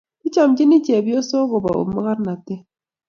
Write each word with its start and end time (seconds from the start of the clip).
Kichomchini 0.21 0.77
chepyosok 0.85 1.47
kobou 1.51 1.81
mokornatet 1.93 2.61